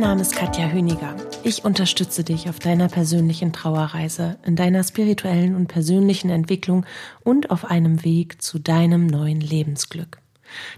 Mein 0.00 0.08
Name 0.08 0.22
ist 0.22 0.34
Katja 0.34 0.66
Hüniger. 0.66 1.14
Ich 1.44 1.62
unterstütze 1.62 2.24
dich 2.24 2.48
auf 2.48 2.58
deiner 2.58 2.88
persönlichen 2.88 3.52
Trauerreise, 3.52 4.38
in 4.46 4.56
deiner 4.56 4.82
spirituellen 4.82 5.54
und 5.54 5.66
persönlichen 5.66 6.30
Entwicklung 6.30 6.86
und 7.22 7.50
auf 7.50 7.66
einem 7.66 8.02
Weg 8.02 8.40
zu 8.40 8.58
deinem 8.58 9.06
neuen 9.06 9.42
Lebensglück. 9.42 10.16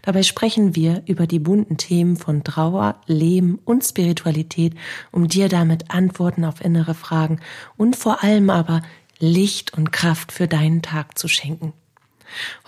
Dabei 0.03 0.25
sprechen 0.25 0.75
wir 0.75 1.05
über 1.07 1.29
die 1.29 1.39
bunten 1.39 1.77
Themen 1.77 2.17
von 2.17 2.43
Trauer, 2.43 2.97
Leben 3.07 3.61
und 3.65 3.85
Spiritualität, 3.85 4.75
um 5.13 5.29
dir 5.29 5.49
damit 5.49 5.93
Antworten 5.93 6.45
auf 6.45 6.61
innere 6.61 6.95
Fragen 6.95 7.39
und 7.77 7.95
vor 7.95 8.25
allem 8.25 8.51
aber 8.51 8.83
Licht 9.21 9.73
und 9.73 9.93
Kraft 9.93 10.33
für 10.33 10.49
deinen 10.49 10.83
Tag 10.83 11.17
zu 11.17 11.29
schenken. 11.29 11.73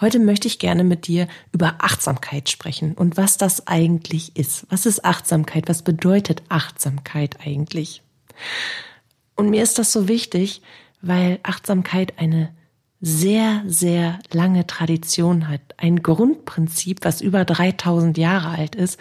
Heute 0.01 0.19
möchte 0.19 0.49
ich 0.49 0.59
gerne 0.59 0.85
mit 0.85 1.07
dir 1.07 1.29
über 1.53 1.77
Achtsamkeit 1.79 2.49
sprechen 2.49 2.95
und 2.95 3.17
was 3.17 3.37
das 3.37 3.67
eigentlich 3.67 4.37
ist. 4.37 4.67
Was 4.71 4.87
ist 4.87 5.05
Achtsamkeit? 5.05 5.69
Was 5.69 5.83
bedeutet 5.83 6.43
Achtsamkeit 6.49 7.39
eigentlich? 7.45 8.03
Und 9.37 9.51
mir 9.51 9.62
ist 9.62 9.79
das 9.79 9.93
so 9.93 10.09
wichtig, 10.09 10.62
weil 11.03 11.39
Achtsamkeit 11.43 12.19
eine 12.19 12.55
sehr, 13.01 13.62
sehr 13.67 14.19
lange 14.33 14.67
Tradition 14.67 15.48
hat. 15.48 15.61
Ein 15.77 16.03
Grundprinzip, 16.03 17.01
was 17.03 17.21
über 17.21 17.45
3000 17.45 18.17
Jahre 18.17 18.49
alt 18.49 18.75
ist 18.75 18.99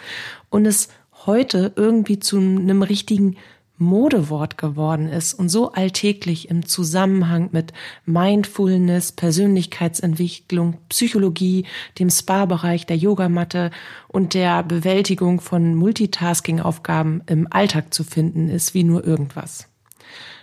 und 0.50 0.66
es 0.66 0.88
heute 1.26 1.72
irgendwie 1.76 2.18
zu 2.18 2.36
einem 2.36 2.82
richtigen 2.82 3.36
Modewort 3.76 4.56
geworden 4.56 5.08
ist 5.08 5.34
und 5.34 5.48
so 5.48 5.72
alltäglich 5.72 6.48
im 6.48 6.66
Zusammenhang 6.66 7.48
mit 7.52 7.72
Mindfulness, 8.06 9.12
Persönlichkeitsentwicklung, 9.12 10.78
Psychologie, 10.88 11.66
dem 11.98 12.08
Spa-Bereich, 12.08 12.86
der 12.86 12.96
Yogamatte 12.96 13.70
und 14.06 14.34
der 14.34 14.62
Bewältigung 14.62 15.40
von 15.40 15.74
Multitasking-Aufgaben 15.74 17.22
im 17.26 17.48
Alltag 17.50 17.92
zu 17.92 18.04
finden 18.04 18.48
ist 18.48 18.74
wie 18.74 18.84
nur 18.84 19.04
irgendwas. 19.04 19.68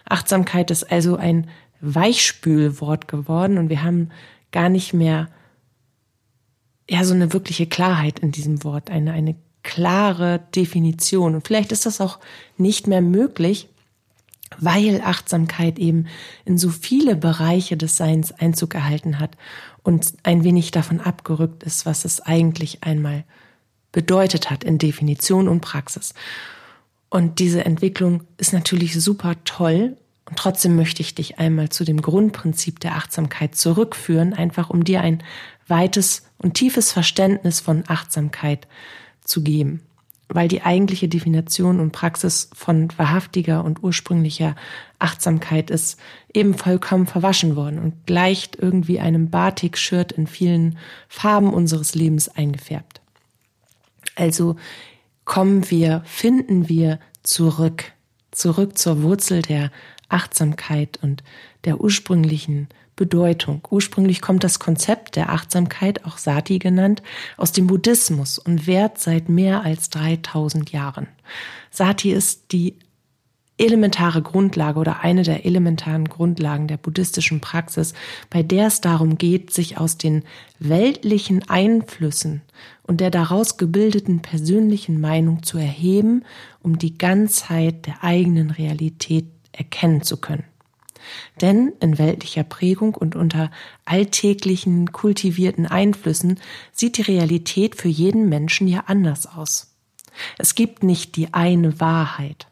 Achtsamkeit 0.03 0.69
ist 0.71 0.91
also 0.91 1.15
ein 1.15 1.49
Weichspülwort 1.79 3.07
geworden 3.07 3.57
und 3.57 3.69
wir 3.69 3.83
haben 3.83 4.09
gar 4.51 4.67
nicht 4.67 4.93
mehr 4.93 5.29
ja 6.89 7.05
so 7.05 7.13
eine 7.13 7.31
wirkliche 7.31 7.67
Klarheit 7.67 8.19
in 8.19 8.31
diesem 8.31 8.65
Wort, 8.65 8.91
eine 8.91 9.13
eine 9.13 9.35
klare 9.63 10.41
Definition. 10.55 11.35
Und 11.35 11.45
vielleicht 11.45 11.71
ist 11.71 11.85
das 11.85 12.01
auch 12.01 12.19
nicht 12.57 12.87
mehr 12.87 13.01
möglich, 13.01 13.67
weil 14.57 15.01
Achtsamkeit 15.01 15.79
eben 15.79 16.07
in 16.45 16.57
so 16.57 16.69
viele 16.69 17.15
Bereiche 17.15 17.77
des 17.77 17.95
Seins 17.95 18.31
Einzug 18.31 18.75
erhalten 18.75 19.19
hat 19.19 19.31
und 19.83 20.13
ein 20.23 20.43
wenig 20.43 20.71
davon 20.71 20.99
abgerückt 20.99 21.63
ist, 21.63 21.85
was 21.85 22.05
es 22.05 22.21
eigentlich 22.21 22.83
einmal 22.83 23.23
bedeutet 23.91 24.49
hat 24.49 24.63
in 24.63 24.77
Definition 24.77 25.47
und 25.47 25.61
Praxis. 25.61 26.13
Und 27.09 27.39
diese 27.39 27.65
Entwicklung 27.65 28.23
ist 28.37 28.53
natürlich 28.53 29.01
super 29.01 29.35
toll. 29.43 29.97
Und 30.29 30.37
trotzdem 30.37 30.75
möchte 30.75 31.01
ich 31.01 31.13
dich 31.13 31.39
einmal 31.39 31.69
zu 31.69 31.83
dem 31.83 32.01
Grundprinzip 32.01 32.79
der 32.79 32.95
Achtsamkeit 32.95 33.55
zurückführen, 33.55 34.33
einfach 34.33 34.69
um 34.69 34.83
dir 34.85 35.01
ein 35.01 35.23
weites 35.67 36.23
und 36.37 36.53
tiefes 36.53 36.91
Verständnis 36.91 37.59
von 37.59 37.83
Achtsamkeit 37.87 38.63
zu 38.63 39.00
geben, 39.43 39.81
weil 40.29 40.47
die 40.47 40.61
eigentliche 40.61 41.07
Definition 41.07 41.79
und 41.79 41.91
Praxis 41.91 42.49
von 42.53 42.89
wahrhaftiger 42.97 43.63
und 43.63 43.83
ursprünglicher 43.83 44.55
Achtsamkeit 44.99 45.69
ist 45.69 45.99
eben 46.33 46.53
vollkommen 46.53 47.07
verwaschen 47.07 47.55
worden 47.55 47.79
und 47.79 48.05
gleicht 48.05 48.55
irgendwie 48.55 48.99
einem 48.99 49.29
Batik-Shirt 49.29 50.11
in 50.11 50.27
vielen 50.27 50.77
Farben 51.07 51.53
unseres 51.53 51.95
Lebens 51.95 52.29
eingefärbt. 52.29 53.01
Also 54.15 54.55
kommen 55.25 55.69
wir, 55.69 56.01
finden 56.05 56.69
wir 56.69 56.99
zurück, 57.23 57.91
zurück 58.31 58.77
zur 58.77 59.01
Wurzel 59.03 59.41
der 59.41 59.71
Achtsamkeit 60.09 60.99
und 61.01 61.23
der 61.63 61.79
ursprünglichen 61.79 62.67
Bedeutung. 63.01 63.67
Ursprünglich 63.71 64.21
kommt 64.21 64.43
das 64.43 64.59
Konzept 64.59 65.15
der 65.15 65.31
Achtsamkeit, 65.31 66.05
auch 66.05 66.19
Sati 66.19 66.59
genannt, 66.59 67.01
aus 67.35 67.51
dem 67.51 67.65
Buddhismus 67.65 68.37
und 68.37 68.67
währt 68.67 68.99
seit 68.99 69.27
mehr 69.27 69.63
als 69.63 69.89
3000 69.89 70.71
Jahren. 70.71 71.07
Sati 71.71 72.11
ist 72.11 72.51
die 72.51 72.75
elementare 73.57 74.21
Grundlage 74.21 74.79
oder 74.79 74.99
eine 74.99 75.23
der 75.23 75.47
elementaren 75.47 76.05
Grundlagen 76.05 76.67
der 76.67 76.77
buddhistischen 76.77 77.41
Praxis, 77.41 77.95
bei 78.29 78.43
der 78.43 78.67
es 78.67 78.81
darum 78.81 79.17
geht, 79.17 79.51
sich 79.51 79.79
aus 79.79 79.97
den 79.97 80.21
weltlichen 80.59 81.49
Einflüssen 81.49 82.43
und 82.83 83.01
der 83.01 83.09
daraus 83.09 83.57
gebildeten 83.57 84.21
persönlichen 84.21 85.01
Meinung 85.01 85.41
zu 85.41 85.57
erheben, 85.57 86.23
um 86.61 86.77
die 86.77 86.99
Ganzheit 86.99 87.87
der 87.87 88.03
eigenen 88.03 88.51
Realität 88.51 89.25
erkennen 89.53 90.03
zu 90.03 90.17
können. 90.17 90.43
Denn 91.41 91.73
in 91.79 91.97
weltlicher 91.97 92.43
Prägung 92.43 92.95
und 92.95 93.15
unter 93.15 93.51
alltäglichen, 93.85 94.91
kultivierten 94.91 95.65
Einflüssen 95.65 96.39
sieht 96.71 96.97
die 96.97 97.03
Realität 97.03 97.75
für 97.75 97.87
jeden 97.87 98.29
Menschen 98.29 98.67
ja 98.67 98.83
anders 98.87 99.25
aus. 99.25 99.75
Es 100.37 100.55
gibt 100.55 100.83
nicht 100.83 101.15
die 101.15 101.33
eine 101.33 101.79
Wahrheit, 101.79 102.47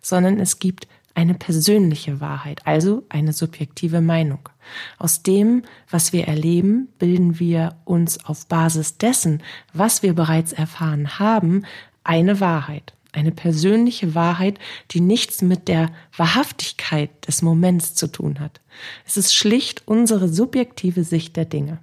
sondern 0.00 0.40
es 0.40 0.58
gibt 0.58 0.88
eine 1.14 1.34
persönliche 1.34 2.20
Wahrheit, 2.20 2.64
also 2.64 3.04
eine 3.08 3.32
subjektive 3.32 4.00
Meinung. 4.00 4.48
Aus 4.98 5.22
dem, 5.22 5.62
was 5.90 6.12
wir 6.12 6.28
erleben, 6.28 6.88
bilden 6.98 7.40
wir 7.40 7.76
uns 7.84 8.24
auf 8.24 8.46
Basis 8.46 8.98
dessen, 8.98 9.42
was 9.72 10.02
wir 10.02 10.14
bereits 10.14 10.52
erfahren 10.52 11.18
haben, 11.18 11.64
eine 12.04 12.40
Wahrheit 12.40 12.94
eine 13.12 13.32
persönliche 13.32 14.14
Wahrheit, 14.14 14.58
die 14.90 15.00
nichts 15.00 15.42
mit 15.42 15.68
der 15.68 15.90
Wahrhaftigkeit 16.16 17.10
des 17.26 17.42
Moments 17.42 17.94
zu 17.94 18.06
tun 18.06 18.40
hat. 18.40 18.60
Es 19.06 19.16
ist 19.16 19.34
schlicht 19.34 19.82
unsere 19.86 20.28
subjektive 20.28 21.04
Sicht 21.04 21.36
der 21.36 21.46
Dinge. 21.46 21.78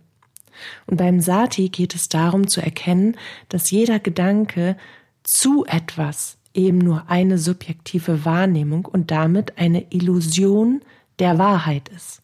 Und 0.87 0.97
beim 0.97 1.19
Sati 1.19 1.69
geht 1.69 1.95
es 1.95 2.09
darum 2.09 2.47
zu 2.47 2.61
erkennen, 2.61 3.17
dass 3.49 3.71
jeder 3.71 3.99
Gedanke 3.99 4.77
zu 5.23 5.65
etwas 5.65 6.37
eben 6.53 6.77
nur 6.77 7.09
eine 7.09 7.37
subjektive 7.37 8.23
Wahrnehmung 8.23 8.85
und 8.85 9.11
damit 9.11 9.57
eine 9.57 9.91
Illusion 9.91 10.81
der 11.19 11.37
Wahrheit 11.37 11.89
ist. 11.89 12.21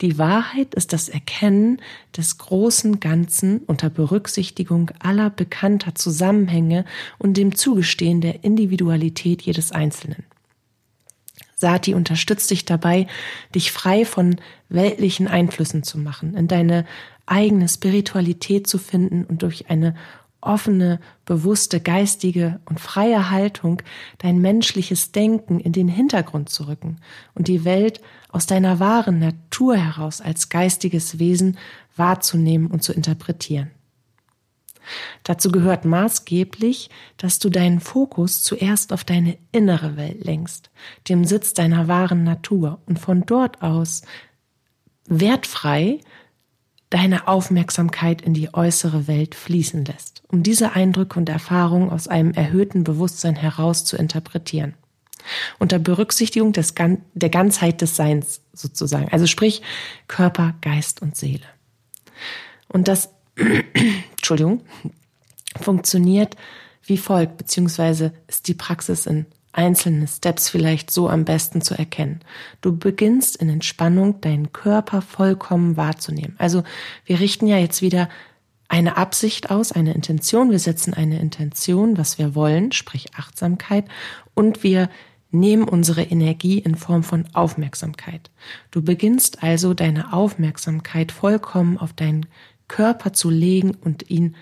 Die 0.00 0.18
Wahrheit 0.18 0.74
ist 0.74 0.92
das 0.92 1.08
Erkennen 1.08 1.80
des 2.16 2.38
großen 2.38 3.00
Ganzen 3.00 3.60
unter 3.60 3.90
Berücksichtigung 3.90 4.90
aller 4.98 5.30
bekannter 5.30 5.94
Zusammenhänge 5.94 6.84
und 7.18 7.36
dem 7.36 7.54
Zugestehen 7.54 8.20
der 8.20 8.44
Individualität 8.44 9.42
jedes 9.42 9.72
Einzelnen. 9.72 10.24
Sati 11.54 11.94
unterstützt 11.94 12.50
dich 12.50 12.64
dabei, 12.64 13.06
dich 13.54 13.70
frei 13.70 14.04
von 14.04 14.36
weltlichen 14.68 15.28
Einflüssen 15.28 15.84
zu 15.84 15.96
machen, 15.96 16.36
in 16.36 16.48
deine 16.48 16.84
eigene 17.24 17.68
Spiritualität 17.68 18.66
zu 18.66 18.78
finden 18.78 19.24
und 19.24 19.42
durch 19.42 19.70
eine 19.70 19.94
offene, 20.42 21.00
bewusste, 21.24 21.80
geistige 21.80 22.60
und 22.66 22.80
freie 22.80 23.30
Haltung 23.30 23.80
dein 24.18 24.38
menschliches 24.40 25.12
Denken 25.12 25.60
in 25.60 25.72
den 25.72 25.88
Hintergrund 25.88 26.50
zu 26.50 26.68
rücken 26.68 26.98
und 27.34 27.48
die 27.48 27.64
Welt 27.64 28.00
aus 28.28 28.46
deiner 28.46 28.80
wahren 28.80 29.18
Natur 29.18 29.76
heraus 29.76 30.20
als 30.20 30.48
geistiges 30.48 31.18
Wesen 31.18 31.58
wahrzunehmen 31.96 32.70
und 32.70 32.82
zu 32.82 32.92
interpretieren. 32.92 33.70
Dazu 35.22 35.52
gehört 35.52 35.84
maßgeblich, 35.84 36.90
dass 37.16 37.38
du 37.38 37.50
deinen 37.50 37.80
Fokus 37.80 38.42
zuerst 38.42 38.92
auf 38.92 39.04
deine 39.04 39.38
innere 39.52 39.96
Welt 39.96 40.24
lenkst, 40.24 40.70
dem 41.08 41.24
Sitz 41.24 41.54
deiner 41.54 41.86
wahren 41.86 42.24
Natur 42.24 42.80
und 42.86 42.98
von 42.98 43.24
dort 43.24 43.62
aus 43.62 44.02
wertfrei 45.06 46.00
deine 46.92 47.26
Aufmerksamkeit 47.26 48.20
in 48.20 48.34
die 48.34 48.52
äußere 48.52 49.08
Welt 49.08 49.34
fließen 49.34 49.86
lässt, 49.86 50.22
um 50.28 50.42
diese 50.42 50.72
Eindrücke 50.72 51.18
und 51.18 51.30
Erfahrungen 51.30 51.88
aus 51.88 52.06
einem 52.06 52.34
erhöhten 52.34 52.84
Bewusstsein 52.84 53.34
heraus 53.34 53.86
zu 53.86 53.96
interpretieren. 53.96 54.74
Unter 55.58 55.78
Berücksichtigung 55.78 56.52
des, 56.52 56.74
der 56.74 57.30
Ganzheit 57.30 57.80
des 57.80 57.96
Seins 57.96 58.42
sozusagen, 58.52 59.08
also 59.10 59.26
sprich 59.26 59.62
Körper, 60.06 60.54
Geist 60.60 61.00
und 61.00 61.16
Seele. 61.16 61.46
Und 62.68 62.88
das, 62.88 63.08
Entschuldigung, 64.10 64.60
funktioniert 65.58 66.36
wie 66.84 66.98
folgt, 66.98 67.38
beziehungsweise 67.38 68.12
ist 68.26 68.48
die 68.48 68.54
Praxis 68.54 69.06
in 69.06 69.24
einzelnen 69.52 70.06
Steps 70.08 70.48
vielleicht 70.48 70.90
so 70.90 71.08
am 71.08 71.24
besten 71.24 71.60
zu 71.60 71.74
erkennen. 71.74 72.20
Du 72.60 72.76
beginnst 72.76 73.36
in 73.36 73.48
Entspannung 73.48 74.20
deinen 74.20 74.52
Körper 74.52 75.02
vollkommen 75.02 75.76
wahrzunehmen. 75.76 76.34
Also 76.38 76.62
wir 77.04 77.20
richten 77.20 77.46
ja 77.46 77.58
jetzt 77.58 77.82
wieder 77.82 78.08
eine 78.68 78.96
Absicht 78.96 79.50
aus, 79.50 79.70
eine 79.70 79.92
Intention. 79.92 80.50
Wir 80.50 80.58
setzen 80.58 80.94
eine 80.94 81.20
Intention, 81.20 81.98
was 81.98 82.18
wir 82.18 82.34
wollen, 82.34 82.72
sprich 82.72 83.14
Achtsamkeit, 83.14 83.84
und 84.34 84.62
wir 84.62 84.88
nehmen 85.30 85.64
unsere 85.64 86.02
Energie 86.02 86.58
in 86.58 86.74
Form 86.74 87.02
von 87.02 87.26
Aufmerksamkeit. 87.34 88.30
Du 88.70 88.82
beginnst 88.82 89.42
also 89.42 89.74
deine 89.74 90.12
Aufmerksamkeit 90.12 91.12
vollkommen 91.12 91.78
auf 91.78 91.92
deinen 91.92 92.26
Körper 92.68 93.12
zu 93.12 93.28
legen 93.28 93.74
und 93.74 94.08
ihn 94.08 94.36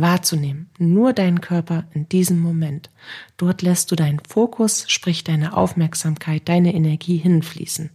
wahrzunehmen. 0.00 0.70
Nur 0.78 1.12
deinen 1.12 1.40
Körper 1.40 1.84
in 1.92 2.08
diesem 2.08 2.40
Moment. 2.40 2.90
Dort 3.36 3.62
lässt 3.62 3.90
du 3.90 3.96
deinen 3.96 4.20
Fokus, 4.20 4.84
sprich 4.88 5.24
deine 5.24 5.56
Aufmerksamkeit, 5.56 6.48
deine 6.48 6.74
Energie 6.74 7.16
hinfließen. 7.16 7.90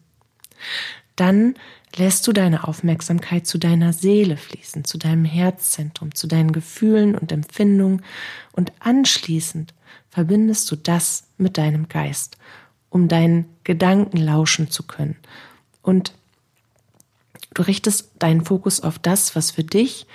Dann 1.16 1.56
lässt 1.96 2.26
du 2.28 2.32
deine 2.32 2.68
Aufmerksamkeit 2.68 3.46
zu 3.46 3.58
deiner 3.58 3.94
Seele 3.94 4.38
fließen, 4.38 4.86
zu 4.86 4.98
deinem 4.98 5.26
Herzzentrum, 5.26 6.16
zu 6.16 6.28
deinen 6.28 6.52
Gefühlen 6.52 7.16
und 7.16 7.32
Empfindungen 7.32 8.02
und 8.54 8.72
anschließend 8.80 9.74
verbindest 10.10 10.70
du 10.72 10.76
das 10.76 11.28
mit 11.38 11.58
deinem 11.58 11.90
Geist, 11.90 12.38
um 12.90 13.08
deinen 13.08 13.46
Gedanken 13.64 14.18
lauschen 14.18 14.70
zu 14.70 14.84
können. 14.84 15.18
Und 15.82 16.14
du 17.54 17.64
richtest 17.64 18.12
deinen 18.20 18.46
Fokus 18.46 18.82
auf 18.82 19.00
das, 19.00 19.36
was 19.36 19.52
für 19.52 19.64
dich 19.64 20.08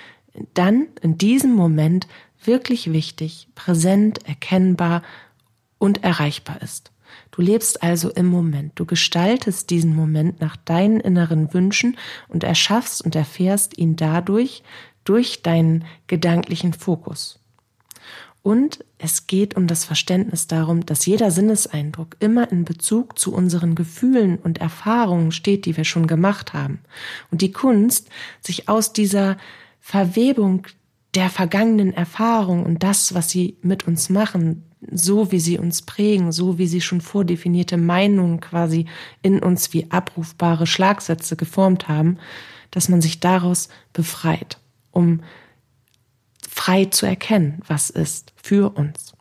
dann 0.53 0.87
in 1.01 1.17
diesem 1.17 1.53
Moment 1.53 2.07
wirklich 2.43 2.91
wichtig, 2.91 3.47
präsent, 3.55 4.19
erkennbar 4.27 5.03
und 5.77 6.03
erreichbar 6.03 6.61
ist. 6.61 6.91
Du 7.31 7.41
lebst 7.41 7.83
also 7.83 8.09
im 8.09 8.27
Moment. 8.27 8.73
Du 8.75 8.85
gestaltest 8.85 9.69
diesen 9.69 9.95
Moment 9.95 10.41
nach 10.41 10.55
deinen 10.55 10.99
inneren 10.99 11.53
Wünschen 11.53 11.97
und 12.27 12.43
erschaffst 12.43 13.03
und 13.03 13.15
erfährst 13.15 13.77
ihn 13.77 13.95
dadurch 13.95 14.63
durch 15.03 15.41
deinen 15.41 15.85
gedanklichen 16.07 16.73
Fokus. 16.73 17.39
Und 18.43 18.85
es 18.97 19.27
geht 19.27 19.57
um 19.57 19.67
das 19.67 19.83
Verständnis 19.83 20.47
darum, 20.47 20.85
dass 20.85 21.05
jeder 21.05 21.31
Sinneseindruck 21.31 22.15
immer 22.19 22.49
in 22.49 22.63
Bezug 22.63 23.19
zu 23.19 23.33
unseren 23.33 23.75
Gefühlen 23.75 24.37
und 24.37 24.59
Erfahrungen 24.59 25.33
steht, 25.33 25.65
die 25.65 25.75
wir 25.75 25.83
schon 25.83 26.07
gemacht 26.07 26.53
haben. 26.53 26.79
Und 27.29 27.41
die 27.41 27.51
Kunst, 27.51 28.09
sich 28.41 28.69
aus 28.69 28.93
dieser 28.93 29.37
Verwebung 29.79 30.67
der 31.15 31.29
vergangenen 31.29 31.93
Erfahrung 31.93 32.65
und 32.65 32.83
das, 32.83 33.13
was 33.13 33.29
sie 33.29 33.57
mit 33.61 33.87
uns 33.87 34.09
machen, 34.09 34.63
so 34.91 35.31
wie 35.31 35.39
sie 35.39 35.57
uns 35.57 35.81
prägen, 35.81 36.31
so 36.31 36.57
wie 36.57 36.67
sie 36.67 36.81
schon 36.81 37.01
vordefinierte 37.01 37.77
Meinungen 37.77 38.39
quasi 38.39 38.85
in 39.21 39.39
uns 39.39 39.73
wie 39.73 39.89
abrufbare 39.89 40.67
Schlagsätze 40.67 41.35
geformt 41.35 41.87
haben, 41.87 42.17
dass 42.71 42.89
man 42.89 43.01
sich 43.01 43.19
daraus 43.19 43.69
befreit, 43.93 44.59
um 44.91 45.21
frei 46.47 46.85
zu 46.85 47.05
erkennen, 47.05 47.61
was 47.67 47.89
ist 47.89 48.33
für 48.35 48.75
uns. 48.75 49.13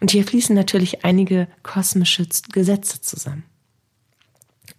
Und 0.00 0.10
hier 0.10 0.24
fließen 0.24 0.54
natürlich 0.54 1.04
einige 1.04 1.48
kosmische 1.62 2.26
Gesetze 2.52 3.00
zusammen 3.00 3.49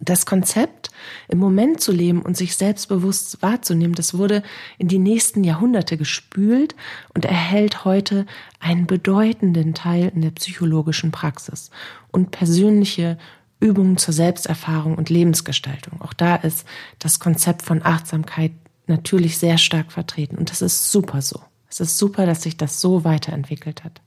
das 0.02 0.26
Konzept, 0.26 0.90
im 1.28 1.38
Moment 1.38 1.80
zu 1.80 1.92
leben 1.92 2.22
und 2.22 2.36
sich 2.36 2.56
selbstbewusst 2.56 3.40
wahrzunehmen, 3.40 3.94
das 3.94 4.18
wurde 4.18 4.42
in 4.78 4.88
die 4.88 4.98
nächsten 4.98 5.44
Jahrhunderte 5.44 5.96
gespült 5.96 6.74
und 7.14 7.24
erhält 7.24 7.84
heute 7.84 8.26
einen 8.58 8.86
bedeutenden 8.86 9.74
Teil 9.74 10.10
in 10.14 10.22
der 10.22 10.32
psychologischen 10.32 11.12
Praxis 11.12 11.70
und 12.10 12.32
persönliche 12.32 13.16
Übungen 13.60 13.96
zur 13.96 14.12
Selbsterfahrung 14.12 14.96
und 14.96 15.08
Lebensgestaltung. 15.08 16.00
Auch 16.00 16.12
da 16.12 16.34
ist 16.36 16.66
das 16.98 17.20
Konzept 17.20 17.62
von 17.62 17.84
Achtsamkeit 17.84 18.52
natürlich 18.88 19.38
sehr 19.38 19.56
stark 19.56 19.92
vertreten 19.92 20.36
und 20.36 20.50
das 20.50 20.62
ist 20.62 20.90
super 20.90 21.22
so. 21.22 21.40
Es 21.70 21.80
ist 21.80 21.96
super, 21.96 22.26
dass 22.26 22.42
sich 22.42 22.56
das 22.56 22.80
so 22.80 23.04
weiterentwickelt 23.04 23.84
hat. 23.84 24.02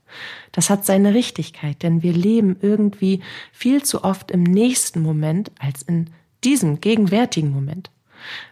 Das 0.52 0.70
hat 0.70 0.86
seine 0.86 1.14
Richtigkeit, 1.14 1.82
denn 1.82 2.02
wir 2.02 2.12
leben 2.12 2.56
irgendwie 2.60 3.20
viel 3.52 3.82
zu 3.82 4.04
oft 4.04 4.30
im 4.30 4.42
nächsten 4.42 5.00
Moment 5.00 5.50
als 5.58 5.82
in 5.82 6.10
diesem 6.44 6.80
gegenwärtigen 6.80 7.50
Moment. 7.50 7.90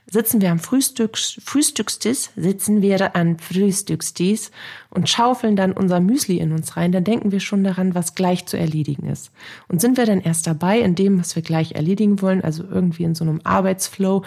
Sitzen 0.06 0.40
wir 0.40 0.50
am 0.50 0.58
Frühstücks, 0.58 1.40
Frühstückstisch, 1.42 2.30
sitzen 2.36 2.82
wir 2.82 3.16
an 3.16 3.38
Frühstückstisch 3.38 4.50
und 4.90 5.08
schaufeln 5.08 5.56
dann 5.56 5.72
unser 5.72 6.00
Müsli 6.00 6.38
in 6.38 6.52
uns 6.52 6.76
rein, 6.76 6.92
dann 6.92 7.04
denken 7.04 7.32
wir 7.32 7.40
schon 7.40 7.64
daran, 7.64 7.94
was 7.94 8.14
gleich 8.14 8.46
zu 8.46 8.56
erledigen 8.56 9.08
ist. 9.08 9.32
Und 9.68 9.80
sind 9.80 9.96
wir 9.96 10.06
dann 10.06 10.20
erst 10.20 10.46
dabei 10.46 10.78
in 10.80 10.94
dem, 10.94 11.18
was 11.18 11.34
wir 11.34 11.42
gleich 11.42 11.72
erledigen 11.72 12.20
wollen, 12.22 12.44
also 12.44 12.62
irgendwie 12.62 13.04
in 13.04 13.14
so 13.14 13.24
einem 13.24 13.40
Arbeitsflow, 13.42 14.22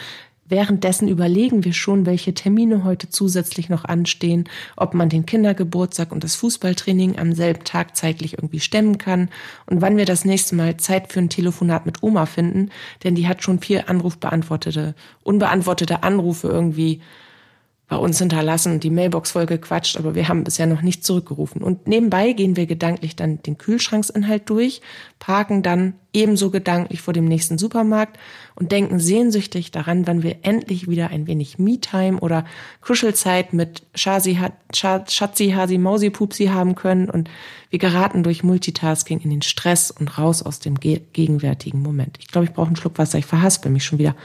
Währenddessen 0.49 1.07
überlegen 1.07 1.65
wir 1.65 1.73
schon, 1.73 2.05
welche 2.05 2.33
Termine 2.33 2.83
heute 2.83 3.09
zusätzlich 3.09 3.67
noch 3.67 3.83
anstehen, 3.83 4.47
ob 4.77 4.94
man 4.94 5.09
den 5.09 5.25
Kindergeburtstag 5.25 6.11
und 6.11 6.23
das 6.23 6.35
Fußballtraining 6.35 7.19
am 7.19 7.33
selben 7.33 7.65
Tag 7.65 7.97
zeitlich 7.97 8.33
irgendwie 8.33 8.61
stemmen 8.61 8.97
kann 8.97 9.29
und 9.65 9.81
wann 9.81 9.97
wir 9.97 10.05
das 10.05 10.23
nächste 10.23 10.55
Mal 10.55 10.77
Zeit 10.77 11.11
für 11.11 11.19
ein 11.19 11.29
Telefonat 11.29 11.85
mit 11.85 12.01
Oma 12.01 12.25
finden, 12.25 12.69
denn 13.03 13.15
die 13.15 13.27
hat 13.27 13.44
schon 13.44 13.59
vier 13.59 13.89
Anrufbeantwortete, 13.89 14.95
unbeantwortete 15.23 16.03
Anrufe 16.03 16.47
irgendwie 16.47 17.01
bei 17.89 17.95
uns 17.95 18.19
hinterlassen 18.19 18.81
die 18.81 18.89
Mailbox 18.89 19.31
voll 19.31 19.45
gequatscht, 19.45 19.95
aber 19.95 20.13
wir 20.13 20.28
haben 20.28 20.44
bisher 20.44 20.66
noch 20.66 20.81
nicht 20.81 21.06
zurückgerufen. 21.06 21.63
Und 21.63 21.88
nebenbei 21.88 22.34
gehen 22.34 22.57
wir 22.57 22.66
gedanklich 22.66 23.16
dann 23.16 23.42
den 23.44 23.57
Kühlschranksinhalt 23.57 24.50
durch, 24.50 24.81
parken 25.19 25.63
dann 25.63 25.94
ebenso 26.12 26.51
gedanklich 26.51 27.01
vor 27.01 27.13
dem 27.13 27.25
nächsten 27.25 27.57
Supermarkt 27.57 28.19
und 28.56 28.74
denken 28.74 29.00
sehnsüchtig 29.00 29.72
daran, 29.72 30.06
wann 30.06 30.22
wir 30.22 30.39
endlich 30.42 30.89
wieder 30.89 31.12
ein 31.12 31.28
wenig 31.28 31.60
Me-Time 31.60 32.19
oder 32.19 32.44
Kuschelzeit 32.81 33.54
mit 33.54 33.84
Schatzi, 33.95 34.38
Schatzi, 34.74 35.51
Hasi, 35.51 35.78
Mausi, 35.78 36.10
Pupsi 36.10 36.48
haben 36.48 36.75
können 36.75 37.10
und 37.10 37.30
wir 37.69 37.80
geraten 37.80 38.22
durch 38.22 38.44
Multitasking 38.44 39.22
in 39.22 39.30
den 39.30 39.42
Stress 39.44 39.92
und 39.92 40.18
raus 40.18 40.44
aus 40.44 40.60
dem 40.60 40.75
gegenwärtigen 40.80 41.81
Moment. 41.81 42.18
Ich 42.19 42.28
glaube, 42.28 42.45
ich 42.45 42.54
brauche 42.54 42.68
einen 42.68 42.75
Schluck 42.75 42.98
Wasser, 42.98 43.18
ich 43.18 43.25
verhaspel 43.25 43.72
mich 43.72 43.86
schon 43.86 44.00
wieder. 44.00 44.16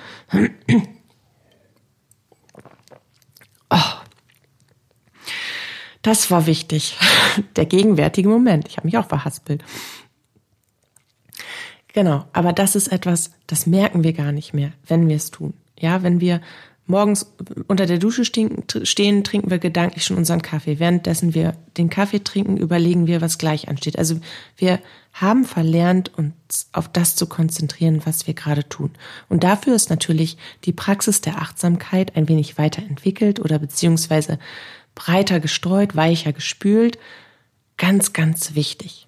Oh, 3.75 3.76
das 6.02 6.31
war 6.31 6.46
wichtig. 6.46 6.99
Der 7.56 7.66
gegenwärtige 7.66 8.28
Moment. 8.28 8.69
Ich 8.69 8.76
habe 8.76 8.87
mich 8.87 8.99
auch 8.99 9.08
verhaspelt. 9.08 9.64
Genau, 11.93 12.24
aber 12.32 12.53
das 12.53 12.74
ist 12.74 12.88
etwas, 12.88 13.32
das 13.46 13.67
merken 13.67 14.03
wir 14.03 14.12
gar 14.12 14.32
nicht 14.32 14.55
mehr, 14.55 14.72
wenn 14.86 15.08
wir 15.08 15.17
es 15.17 15.31
tun. 15.31 15.55
Ja, 15.79 16.03
wenn 16.03 16.20
wir 16.20 16.41
morgens 16.86 17.32
unter 17.69 17.86
der 17.86 17.98
Dusche 17.98 18.24
stehen, 18.24 19.24
trinken 19.24 19.50
wir 19.50 19.58
gedanklich 19.58 20.05
schon 20.05 20.17
unseren 20.17 20.43
Kaffee. 20.43 20.79
Währenddessen 20.79 21.34
wir 21.34 21.55
den 21.77 21.91
Kaffee 21.91 22.24
trinken, 22.24 22.56
überlegen 22.56 23.06
wir, 23.06 23.20
was 23.20 23.38
gleich 23.38 23.69
ansteht. 23.69 23.98
Also 23.98 24.20
wir 24.56 24.81
haben 25.12 25.44
verlernt, 25.44 26.17
uns 26.17 26.69
auf 26.72 26.88
das 26.88 27.15
zu 27.15 27.27
konzentrieren, 27.27 28.03
was 28.05 28.27
wir 28.27 28.34
gerade 28.34 28.69
tun. 28.69 28.91
Und 29.29 29.44
dafür 29.44 29.74
ist 29.74 29.91
natürlich 29.91 30.38
die 30.65 30.72
Praxis 30.72 31.20
der 31.20 31.41
Achtsamkeit 31.41 32.17
ein 32.17 32.29
wenig 32.29 32.58
weiterentwickelt 32.58 33.41
oder 33.41 33.58
beziehungsweise 33.58 34.38
breiter 34.94 35.41
gestreut, 35.41 35.96
weicher 35.96 36.32
gespült. 36.32 36.99
Ganz, 37.77 38.13
ganz 38.13 38.55
wichtig. 38.55 39.06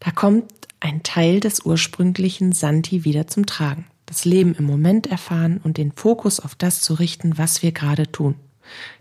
Da 0.00 0.10
kommt 0.10 0.52
ein 0.80 1.02
Teil 1.02 1.40
des 1.40 1.64
ursprünglichen 1.64 2.52
Santi 2.52 3.04
wieder 3.04 3.26
zum 3.26 3.46
Tragen 3.46 3.86
das 4.06 4.24
Leben 4.24 4.54
im 4.54 4.64
Moment 4.64 5.08
erfahren 5.08 5.60
und 5.62 5.76
den 5.76 5.92
Fokus 5.92 6.40
auf 6.40 6.54
das 6.54 6.80
zu 6.80 6.94
richten, 6.94 7.36
was 7.36 7.62
wir 7.62 7.72
gerade 7.72 8.10
tun. 8.10 8.36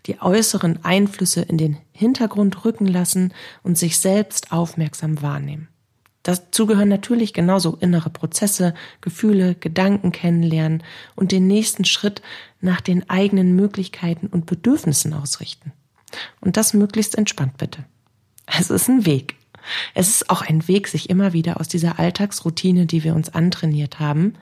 Die 0.08 0.22
äußeren 0.22 0.84
Einflüsse 0.84 1.42
in 1.42 1.58
den 1.58 1.78
Hintergrund 1.92 2.66
rücken 2.66 2.88
lassen 2.88 3.34
und 3.64 3.78
sich 3.78 4.00
selbst 4.00 4.52
aufmerksam 4.52 5.22
wahrnehmen. 5.22 5.70
Dazu 6.26 6.66
gehören 6.66 6.90
natürlich 6.90 7.34
genauso 7.34 7.76
innere 7.76 8.10
Prozesse, 8.10 8.74
Gefühle, 9.00 9.54
Gedanken 9.54 10.12
kennenlernen 10.12 10.82
und 11.16 11.32
den 11.32 11.46
nächsten 11.46 11.86
Schritt 11.86 12.24
nach 12.62 12.82
den 12.82 13.08
eigenen 13.12 13.56
Möglichkeiten 13.56 14.26
und 14.26 14.48
Bedürfnissen 14.48 15.14
ausrichten. 15.14 15.72
Und 16.42 16.58
das 16.58 16.74
möglichst 16.74 17.16
entspannt 17.16 17.58
bitte. 17.58 17.86
Es 18.48 18.72
ist 18.72 18.90
ein 18.90 19.06
Weg. 19.06 19.36
Es 19.94 20.10
ist 20.10 20.32
auch 20.32 20.42
ein 20.42 20.68
Weg, 20.68 20.88
sich 20.88 21.12
immer 21.12 21.32
wieder 21.34 21.60
aus 21.60 21.68
dieser 21.68 22.00
Alltagsroutine, 22.00 22.88
die 22.88 23.04
wir 23.04 23.14
uns 23.14 23.30
antrainiert 23.30 24.00
haben, 24.00 24.34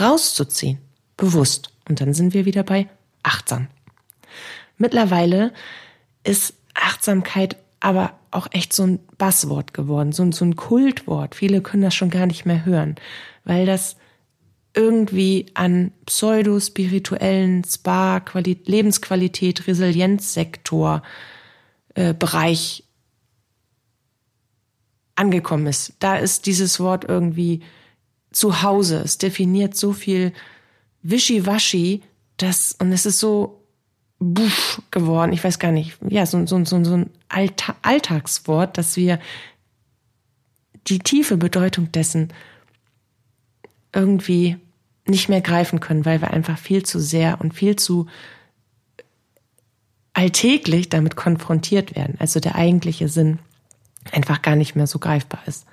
rauszuziehen. 0.00 0.78
Bewusst. 1.18 1.70
Und 1.86 2.00
dann 2.00 2.14
sind 2.14 2.32
wir 2.32 2.46
wieder 2.46 2.62
bei 2.62 2.88
achtsam. 3.22 3.68
Mittlerweile 4.78 5.52
ist 6.24 6.54
Achtsamkeit 6.72 7.58
aber 7.80 8.18
auch 8.30 8.46
echt 8.50 8.72
so 8.72 8.84
ein 8.84 9.00
Basswort 9.18 9.74
geworden, 9.74 10.12
so, 10.12 10.30
so 10.32 10.44
ein 10.44 10.56
Kultwort. 10.56 11.34
Viele 11.34 11.62
können 11.62 11.82
das 11.82 11.94
schon 11.94 12.10
gar 12.10 12.26
nicht 12.26 12.46
mehr 12.46 12.64
hören, 12.64 12.96
weil 13.44 13.66
das 13.66 13.96
irgendwie 14.74 15.46
an 15.54 15.92
pseudo-spirituellen 16.06 17.64
Spa, 17.64 18.22
Lebensqualität, 18.34 19.66
Resilienzsektor, 19.66 21.02
äh, 21.94 22.14
Bereich 22.14 22.84
angekommen 25.16 25.66
ist. 25.66 25.94
Da 25.98 26.16
ist 26.16 26.46
dieses 26.46 26.78
Wort 26.78 27.04
irgendwie 27.04 27.62
zu 28.30 28.62
Hause. 28.62 29.02
Es 29.04 29.18
definiert 29.18 29.76
so 29.76 29.92
viel 29.92 30.32
Wischiwaschi, 31.02 32.02
das, 32.36 32.74
und 32.78 32.92
es 32.92 33.06
ist 33.06 33.18
so 33.18 33.59
buff 34.20 34.82
geworden. 34.90 35.32
Ich 35.32 35.42
weiß 35.42 35.58
gar 35.58 35.72
nicht. 35.72 35.96
Ja, 36.08 36.26
so, 36.26 36.46
so, 36.46 36.64
so, 36.64 36.84
so 36.84 36.94
ein 36.94 37.10
Allta 37.28 37.74
Alltagswort, 37.82 38.78
dass 38.78 38.96
wir 38.96 39.18
die 40.86 41.00
tiefe 41.00 41.36
Bedeutung 41.36 41.90
dessen 41.90 42.32
irgendwie 43.92 44.58
nicht 45.06 45.28
mehr 45.28 45.40
greifen 45.40 45.80
können, 45.80 46.04
weil 46.04 46.20
wir 46.20 46.30
einfach 46.30 46.58
viel 46.58 46.84
zu 46.84 47.00
sehr 47.00 47.40
und 47.40 47.54
viel 47.54 47.76
zu 47.76 48.06
alltäglich 50.12 50.88
damit 50.90 51.16
konfrontiert 51.16 51.96
werden. 51.96 52.16
Also 52.18 52.40
der 52.40 52.54
eigentliche 52.54 53.08
Sinn 53.08 53.38
einfach 54.12 54.42
gar 54.42 54.54
nicht 54.54 54.76
mehr 54.76 54.86
so 54.86 54.98
greifbar 54.98 55.40
ist. 55.46 55.66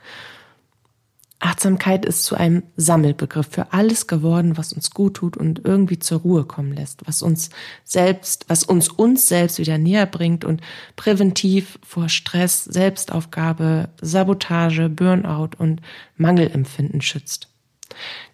Achtsamkeit 1.39 2.03
ist 2.03 2.24
zu 2.24 2.36
einem 2.36 2.63
Sammelbegriff 2.77 3.48
für 3.51 3.72
alles 3.72 4.08
geworden, 4.08 4.58
was 4.58 4.74
uns 4.74 4.89
gut 4.89 5.15
tut 5.15 5.38
und 5.38 5.63
irgendwie 5.63 6.00
zur 6.00 6.22
Ruhe 6.22 6.46
kommen 6.46 6.74
lässt, 6.74 7.06
was 7.08 7.22
uns 7.22 7.51
selbst, 7.84 8.46
was 8.48 8.63
uns 8.63 8.89
uns 8.89 9.27
selbst 9.27 9.60
wieder 9.60 9.77
näher 9.77 10.08
bringt 10.08 10.46
und 10.46 10.62
präventiv 10.96 11.77
vor 11.86 12.10
Stress, 12.10 12.63
Selbstaufgabe, 12.63 13.89
Sabotage, 14.01 14.89
Burnout 14.89 15.51
und 15.60 15.82
Mangelempfinden 16.15 17.01
schützt. 17.01 17.50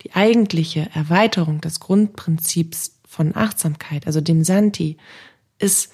Die 0.03 0.13
eigentliche 0.13 0.89
Erweiterung 0.93 1.59
des 1.59 1.81
Grundprinzips 1.81 2.99
von 3.05 3.35
Achtsamkeit, 3.35 4.07
also 4.07 4.21
dem 4.21 4.45
Santi, 4.45 4.97
ist 5.59 5.91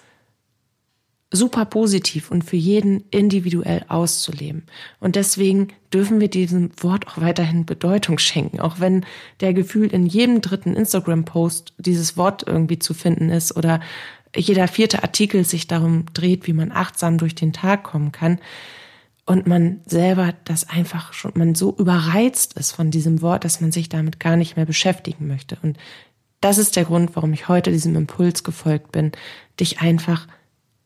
super 1.31 1.65
positiv 1.65 2.31
und 2.31 2.43
für 2.43 2.55
jeden 2.55 3.03
individuell 3.11 3.85
auszuleben. 3.87 4.63
Und 4.99 5.15
deswegen 5.15 5.67
dürfen 5.93 6.19
wir 6.19 6.27
diesem 6.27 6.71
Wort 6.81 7.07
auch 7.07 7.21
weiterhin 7.21 7.65
Bedeutung 7.65 8.17
schenken, 8.17 8.59
auch 8.59 8.79
wenn 8.79 9.05
der 9.39 9.53
Gefühl 9.53 9.93
in 9.93 10.07
jedem 10.07 10.41
dritten 10.41 10.75
Instagram-Post 10.75 11.73
dieses 11.77 12.17
Wort 12.17 12.43
irgendwie 12.47 12.79
zu 12.79 12.93
finden 12.93 13.29
ist 13.29 13.55
oder 13.55 13.79
jeder 14.35 14.67
vierte 14.67 15.03
Artikel 15.03 15.43
sich 15.43 15.67
darum 15.67 16.05
dreht, 16.13 16.47
wie 16.47 16.53
man 16.53 16.71
achtsam 16.71 17.17
durch 17.17 17.35
den 17.35 17.53
Tag 17.53 17.83
kommen 17.83 18.11
kann 18.11 18.39
und 19.25 19.45
man 19.45 19.81
selber 19.85 20.33
das 20.45 20.67
einfach 20.69 21.13
schon, 21.13 21.33
man 21.35 21.53
so 21.53 21.75
überreizt 21.77 22.53
ist 22.53 22.71
von 22.71 22.89
diesem 22.89 23.21
Wort, 23.21 23.45
dass 23.45 23.61
man 23.61 23.71
sich 23.71 23.87
damit 23.87 24.19
gar 24.19 24.35
nicht 24.35 24.55
mehr 24.55 24.65
beschäftigen 24.65 25.27
möchte. 25.27 25.57
Und 25.61 25.77
das 26.41 26.57
ist 26.57 26.75
der 26.75 26.85
Grund, 26.85 27.15
warum 27.15 27.33
ich 27.33 27.47
heute 27.47 27.71
diesem 27.71 27.95
Impuls 27.95 28.43
gefolgt 28.43 28.91
bin, 28.91 29.11
dich 29.59 29.81
einfach 29.81 30.27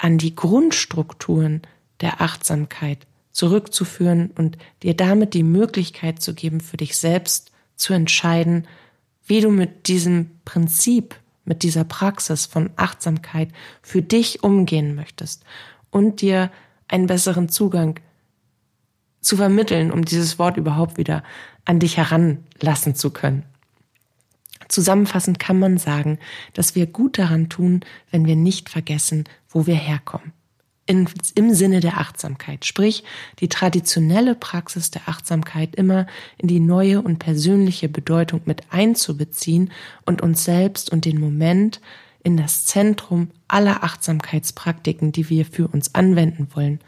an 0.04 0.18
die 0.18 0.36
Grundstrukturen 0.36 1.62
der 2.02 2.20
Achtsamkeit 2.20 3.08
zurückzuführen 3.32 4.32
und 4.36 4.58
dir 4.84 4.96
damit 4.96 5.34
die 5.34 5.44
Möglichkeit 5.44 6.22
zu 6.22 6.34
geben, 6.34 6.60
für 6.60 6.76
dich 6.76 6.98
selbst 6.98 7.54
zu 7.78 7.94
entscheiden, 7.94 8.68
wie 9.26 9.40
du 9.40 9.50
mit 9.50 9.88
diesem 9.88 10.32
Prinzip, 10.44 11.16
mit 11.46 11.64
dieser 11.64 11.86
Praxis 11.86 12.46
von 12.46 12.70
Achtsamkeit 12.76 13.48
für 13.82 14.02
dich 14.02 14.44
umgehen 14.44 14.94
möchtest 14.94 15.46
und 15.90 16.20
dir 16.20 16.52
einen 16.90 17.08
besseren 17.08 17.48
Zugang 17.48 18.02
zu 19.22 19.38
vermitteln, 19.38 19.90
um 19.90 20.04
dieses 20.04 20.38
Wort 20.38 20.58
überhaupt 20.58 20.98
wieder 20.98 21.24
an 21.64 21.80
dich 21.80 21.96
heranlassen 21.96 22.94
zu 22.94 23.10
können. 23.12 23.46
Zusammenfassend 24.68 25.40
kann 25.40 25.60
man 25.60 25.78
sagen, 25.78 26.20
dass 26.54 26.76
wir 26.76 26.88
gut 26.88 27.20
daran 27.20 27.48
tun, 27.48 27.82
wenn 28.12 28.26
wir 28.26 28.36
nicht 28.36 28.70
vergessen, 28.70 29.26
wo 29.54 29.66
wir 29.66 29.76
herkommen. 29.76 30.34
In, 30.86 31.08
Im 31.36 31.54
Sinne 31.54 31.80
der 31.80 31.98
Achtsamkeit, 31.98 32.66
sprich 32.66 33.06
die 33.40 33.48
traditionelle 33.48 34.36
Praxis 34.36 34.92
der 34.92 35.08
Achtsamkeit 35.08 35.76
immer 35.76 36.08
in 36.38 36.50
die 36.50 36.60
neue 36.60 37.02
und 37.02 37.20
persönliche 37.20 37.88
Bedeutung 37.88 38.42
mit 38.46 38.64
einzubeziehen 38.70 39.72
und 40.06 40.22
uns 40.22 40.44
selbst 40.44 40.92
und 40.92 41.06
den 41.06 41.22
Moment 41.22 41.80
in 42.22 42.36
das 42.36 42.66
Zentrum 42.66 43.32
aller 43.48 43.84
Achtsamkeitspraktiken, 43.84 45.14
die 45.14 45.30
wir 45.30 45.46
für 45.46 45.70
uns 45.70 45.96
anwenden 45.96 46.48
wollen, 46.54 46.80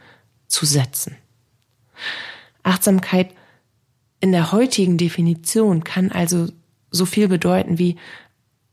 zu 0.48 0.66
setzen. 0.66 1.16
Achtsamkeit 2.64 3.34
in 4.20 4.34
der 4.34 4.52
heutigen 4.52 4.98
Definition 4.98 5.84
kann 5.84 6.12
also 6.12 6.48
so 6.90 7.06
viel 7.06 7.28
bedeuten 7.28 7.78
wie 7.78 7.98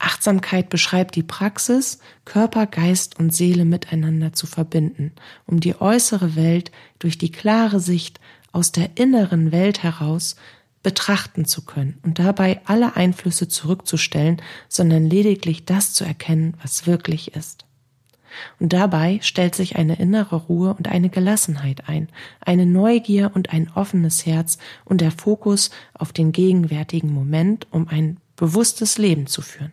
Achtsamkeit 0.02 0.68
beschreibt 0.68 1.14
die 1.14 1.22
Praxis, 1.22 1.98
Körper, 2.24 2.66
Geist 2.66 3.18
und 3.18 3.32
Seele 3.32 3.64
miteinander 3.64 4.32
zu 4.32 4.46
verbinden, 4.46 5.12
um 5.46 5.60
die 5.60 5.80
äußere 5.80 6.34
Welt 6.34 6.72
durch 6.98 7.18
die 7.18 7.30
klare 7.30 7.78
Sicht 7.78 8.20
aus 8.50 8.72
der 8.72 8.96
inneren 8.96 9.52
Welt 9.52 9.82
heraus 9.82 10.36
betrachten 10.82 11.44
zu 11.44 11.64
können 11.64 11.98
und 12.02 12.18
dabei 12.18 12.60
alle 12.64 12.96
Einflüsse 12.96 13.46
zurückzustellen, 13.46 14.42
sondern 14.68 15.06
lediglich 15.06 15.64
das 15.64 15.92
zu 15.94 16.04
erkennen, 16.04 16.54
was 16.60 16.86
wirklich 16.86 17.36
ist. 17.36 17.64
Und 18.58 18.72
dabei 18.72 19.20
stellt 19.22 19.54
sich 19.54 19.76
eine 19.76 20.00
innere 20.00 20.36
Ruhe 20.36 20.74
und 20.74 20.88
eine 20.88 21.10
Gelassenheit 21.10 21.88
ein, 21.88 22.08
eine 22.40 22.66
Neugier 22.66 23.30
und 23.34 23.50
ein 23.50 23.70
offenes 23.74 24.26
Herz 24.26 24.58
und 24.84 25.00
der 25.00 25.12
Fokus 25.12 25.70
auf 25.94 26.12
den 26.12 26.32
gegenwärtigen 26.32 27.12
Moment, 27.12 27.66
um 27.70 27.88
ein 27.88 28.18
bewusstes 28.36 28.98
Leben 28.98 29.26
zu 29.26 29.42
führen. 29.42 29.72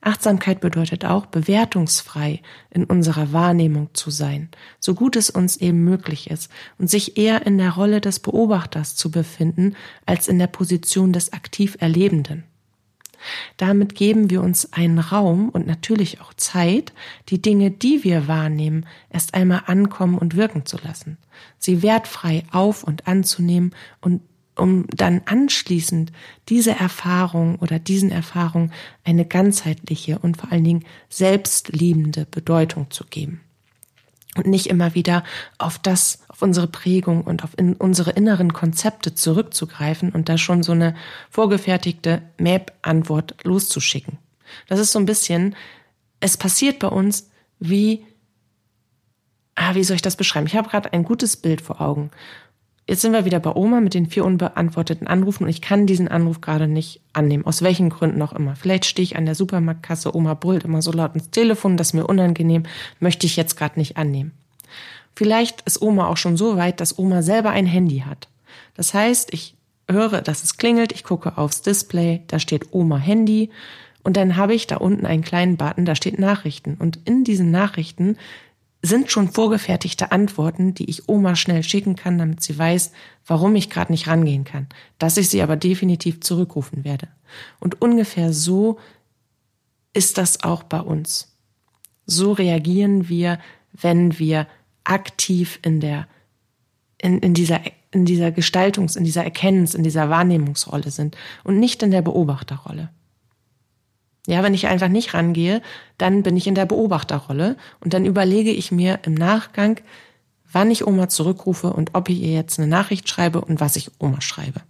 Achtsamkeit 0.00 0.60
bedeutet 0.60 1.04
auch, 1.04 1.26
bewertungsfrei 1.26 2.40
in 2.70 2.84
unserer 2.84 3.32
Wahrnehmung 3.32 3.90
zu 3.92 4.10
sein, 4.10 4.48
so 4.80 4.94
gut 4.94 5.16
es 5.16 5.30
uns 5.30 5.56
eben 5.56 5.84
möglich 5.84 6.30
ist, 6.30 6.50
und 6.78 6.90
sich 6.90 7.16
eher 7.16 7.46
in 7.46 7.58
der 7.58 7.70
Rolle 7.70 8.00
des 8.00 8.18
Beobachters 8.18 8.96
zu 8.96 9.10
befinden, 9.10 9.76
als 10.06 10.28
in 10.28 10.38
der 10.38 10.48
Position 10.48 11.12
des 11.12 11.32
aktiv 11.32 11.76
Erlebenden. 11.80 12.44
Damit 13.56 13.94
geben 13.94 14.30
wir 14.30 14.42
uns 14.42 14.72
einen 14.72 14.98
Raum 14.98 15.48
und 15.48 15.66
natürlich 15.66 16.20
auch 16.20 16.34
Zeit, 16.34 16.92
die 17.28 17.40
Dinge, 17.40 17.70
die 17.70 18.04
wir 18.04 18.26
wahrnehmen, 18.26 18.86
erst 19.10 19.34
einmal 19.34 19.62
ankommen 19.66 20.18
und 20.18 20.36
wirken 20.36 20.66
zu 20.66 20.76
lassen, 20.82 21.18
sie 21.58 21.82
wertfrei 21.82 22.44
auf 22.50 22.82
und 22.82 23.06
anzunehmen 23.06 23.74
und 24.00 24.22
um 24.56 24.86
dann 24.88 25.22
anschließend 25.24 26.12
diese 26.48 26.72
Erfahrung 26.72 27.56
oder 27.56 27.78
diesen 27.78 28.10
Erfahrungen 28.10 28.72
eine 29.04 29.24
ganzheitliche 29.24 30.18
und 30.18 30.36
vor 30.36 30.52
allen 30.52 30.64
Dingen 30.64 30.84
selbstliebende 31.08 32.26
Bedeutung 32.30 32.90
zu 32.90 33.04
geben 33.04 33.40
und 34.36 34.46
nicht 34.46 34.66
immer 34.66 34.94
wieder 34.94 35.24
auf 35.58 35.78
das, 35.78 36.20
auf 36.28 36.42
unsere 36.42 36.66
Prägung 36.66 37.22
und 37.22 37.44
auf 37.44 37.50
in 37.58 37.74
unsere 37.74 38.12
inneren 38.12 38.52
Konzepte 38.52 39.14
zurückzugreifen 39.14 40.10
und 40.10 40.28
da 40.28 40.38
schon 40.38 40.62
so 40.62 40.72
eine 40.72 40.94
vorgefertigte 41.30 42.22
Map-Antwort 42.38 43.36
loszuschicken. 43.44 44.18
Das 44.68 44.80
ist 44.80 44.92
so 44.92 44.98
ein 44.98 45.06
bisschen, 45.06 45.54
es 46.20 46.36
passiert 46.36 46.78
bei 46.78 46.88
uns 46.88 47.30
wie, 47.58 48.04
ah, 49.54 49.74
wie 49.74 49.84
soll 49.84 49.96
ich 49.96 50.02
das 50.02 50.16
beschreiben? 50.16 50.46
Ich 50.46 50.56
habe 50.56 50.68
gerade 50.68 50.92
ein 50.92 51.04
gutes 51.04 51.36
Bild 51.36 51.60
vor 51.60 51.80
Augen. 51.80 52.10
Jetzt 52.88 53.02
sind 53.02 53.12
wir 53.12 53.24
wieder 53.24 53.38
bei 53.38 53.54
Oma 53.54 53.80
mit 53.80 53.94
den 53.94 54.06
vier 54.06 54.24
unbeantworteten 54.24 55.06
Anrufen 55.06 55.44
und 55.44 55.50
ich 55.50 55.62
kann 55.62 55.86
diesen 55.86 56.08
Anruf 56.08 56.40
gerade 56.40 56.66
nicht 56.66 57.00
annehmen, 57.12 57.46
aus 57.46 57.62
welchen 57.62 57.90
Gründen 57.90 58.20
auch 58.22 58.32
immer. 58.32 58.56
Vielleicht 58.56 58.86
stehe 58.86 59.04
ich 59.04 59.16
an 59.16 59.24
der 59.24 59.36
Supermarktkasse, 59.36 60.14
Oma 60.14 60.34
brüllt 60.34 60.64
immer 60.64 60.82
so 60.82 60.90
laut 60.90 61.14
ins 61.14 61.30
Telefon, 61.30 61.76
das 61.76 61.88
ist 61.88 61.94
mir 61.94 62.06
unangenehm, 62.06 62.64
möchte 62.98 63.26
ich 63.26 63.36
jetzt 63.36 63.56
gerade 63.56 63.78
nicht 63.78 63.96
annehmen. 63.96 64.32
Vielleicht 65.14 65.60
ist 65.62 65.80
Oma 65.80 66.08
auch 66.08 66.16
schon 66.16 66.36
so 66.36 66.56
weit, 66.56 66.80
dass 66.80 66.98
Oma 66.98 67.22
selber 67.22 67.50
ein 67.50 67.66
Handy 67.66 68.00
hat. 68.00 68.28
Das 68.74 68.94
heißt, 68.94 69.32
ich 69.32 69.54
höre, 69.88 70.20
dass 70.20 70.42
es 70.42 70.56
klingelt, 70.56 70.92
ich 70.92 71.04
gucke 71.04 71.38
aufs 71.38 71.62
Display, 71.62 72.22
da 72.26 72.40
steht 72.40 72.72
Oma 72.72 72.96
Handy 72.96 73.50
und 74.02 74.16
dann 74.16 74.36
habe 74.36 74.54
ich 74.54 74.66
da 74.66 74.76
unten 74.76 75.06
einen 75.06 75.22
kleinen 75.22 75.56
Button, 75.56 75.84
da 75.84 75.94
steht 75.94 76.18
Nachrichten 76.18 76.76
und 76.80 76.98
in 77.04 77.22
diesen 77.22 77.52
Nachrichten 77.52 78.16
sind 78.82 79.12
schon 79.12 79.28
vorgefertigte 79.28 80.10
Antworten, 80.10 80.74
die 80.74 80.90
ich 80.90 81.08
Oma 81.08 81.36
schnell 81.36 81.62
schicken 81.62 81.94
kann, 81.94 82.18
damit 82.18 82.42
sie 82.42 82.58
weiß, 82.58 82.90
warum 83.24 83.54
ich 83.54 83.70
gerade 83.70 83.92
nicht 83.92 84.08
rangehen 84.08 84.44
kann, 84.44 84.66
dass 84.98 85.16
ich 85.16 85.28
sie 85.28 85.40
aber 85.40 85.56
definitiv 85.56 86.20
zurückrufen 86.20 86.84
werde. 86.84 87.08
Und 87.60 87.80
ungefähr 87.80 88.32
so 88.32 88.80
ist 89.92 90.18
das 90.18 90.42
auch 90.42 90.64
bei 90.64 90.80
uns. 90.80 91.36
So 92.06 92.32
reagieren 92.32 93.08
wir, 93.08 93.38
wenn 93.72 94.18
wir 94.18 94.48
aktiv 94.84 95.60
in 95.62 95.80
der 95.80 96.08
in, 96.98 97.18
in 97.20 97.34
dieser 97.34 97.60
in 97.92 98.04
dieser 98.04 98.32
Gestaltungs, 98.32 98.96
in 98.96 99.04
dieser 99.04 99.22
Erkennens, 99.22 99.74
in 99.74 99.82
dieser 99.82 100.08
Wahrnehmungsrolle 100.08 100.90
sind 100.90 101.16
und 101.44 101.60
nicht 101.60 101.82
in 101.82 101.90
der 101.90 102.02
Beobachterrolle. 102.02 102.90
Ja, 104.26 104.42
wenn 104.42 104.54
ich 104.54 104.68
einfach 104.68 104.88
nicht 104.88 105.14
rangehe, 105.14 105.62
dann 105.98 106.22
bin 106.22 106.36
ich 106.36 106.46
in 106.46 106.54
der 106.54 106.66
Beobachterrolle 106.66 107.56
und 107.80 107.92
dann 107.92 108.04
überlege 108.04 108.52
ich 108.52 108.70
mir 108.70 109.00
im 109.02 109.14
Nachgang, 109.14 109.80
wann 110.52 110.70
ich 110.70 110.86
Oma 110.86 111.08
zurückrufe 111.08 111.72
und 111.72 111.94
ob 111.94 112.08
ich 112.08 112.20
ihr 112.20 112.32
jetzt 112.32 112.58
eine 112.58 112.68
Nachricht 112.68 113.08
schreibe 113.08 113.40
und 113.40 113.60
was 113.60 113.74
ich 113.76 113.90
Oma 113.98 114.20
schreibe. 114.20 114.60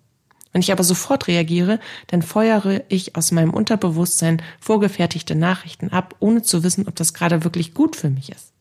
Wenn 0.52 0.60
ich 0.60 0.72
aber 0.72 0.84
sofort 0.84 1.28
reagiere, 1.28 1.80
dann 2.08 2.22
feuere 2.22 2.82
ich 2.88 3.16
aus 3.16 3.32
meinem 3.32 3.54
Unterbewusstsein 3.54 4.42
vorgefertigte 4.60 5.34
Nachrichten 5.34 5.88
ab, 5.88 6.14
ohne 6.20 6.42
zu 6.42 6.62
wissen, 6.62 6.86
ob 6.88 6.94
das 6.96 7.14
gerade 7.14 7.44
wirklich 7.44 7.74
gut 7.74 7.96
für 7.96 8.10
mich 8.10 8.30
ist. 8.30 8.52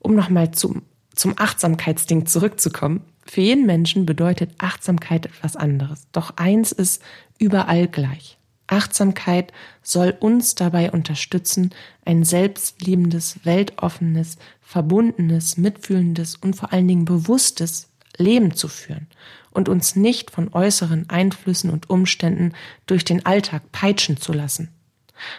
Um 0.00 0.14
nochmal 0.14 0.50
zu, 0.50 0.82
zum 1.14 1.34
Achtsamkeitsding 1.36 2.26
zurückzukommen. 2.26 3.02
Für 3.24 3.40
jeden 3.40 3.66
Menschen 3.66 4.04
bedeutet 4.04 4.50
Achtsamkeit 4.58 5.26
etwas 5.26 5.54
anderes. 5.54 6.08
Doch 6.12 6.36
eins 6.36 6.72
ist 6.72 7.02
überall 7.38 7.86
gleich. 7.86 8.37
Achtsamkeit 8.68 9.52
soll 9.82 10.16
uns 10.20 10.54
dabei 10.54 10.92
unterstützen, 10.92 11.70
ein 12.04 12.24
selbstliebendes, 12.24 13.40
weltoffenes, 13.44 14.38
verbundenes, 14.60 15.56
mitfühlendes 15.56 16.36
und 16.36 16.54
vor 16.54 16.72
allen 16.72 16.88
Dingen 16.88 17.04
bewusstes 17.04 17.88
Leben 18.16 18.54
zu 18.54 18.68
führen 18.68 19.08
und 19.50 19.68
uns 19.68 19.96
nicht 19.96 20.30
von 20.30 20.52
äußeren 20.52 21.08
Einflüssen 21.08 21.70
und 21.70 21.90
Umständen 21.90 22.52
durch 22.86 23.04
den 23.04 23.26
Alltag 23.26 23.72
peitschen 23.72 24.16
zu 24.16 24.32
lassen. 24.32 24.70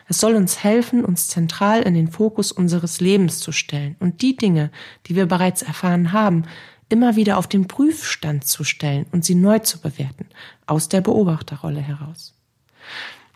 Es 0.07 0.19
soll 0.19 0.35
uns 0.35 0.63
helfen, 0.63 1.05
uns 1.05 1.27
zentral 1.27 1.83
in 1.83 1.93
den 1.93 2.11
Fokus 2.11 2.51
unseres 2.51 2.99
Lebens 2.99 3.39
zu 3.39 3.51
stellen 3.51 3.95
und 3.99 4.21
die 4.21 4.35
Dinge, 4.35 4.71
die 5.05 5.15
wir 5.15 5.25
bereits 5.25 5.61
erfahren 5.61 6.11
haben, 6.11 6.43
immer 6.89 7.15
wieder 7.15 7.37
auf 7.37 7.47
den 7.47 7.67
Prüfstand 7.67 8.45
zu 8.45 8.63
stellen 8.63 9.05
und 9.11 9.23
sie 9.23 9.35
neu 9.35 9.59
zu 9.59 9.79
bewerten, 9.79 10.25
aus 10.65 10.89
der 10.89 11.01
Beobachterrolle 11.01 11.79
heraus. 11.79 12.33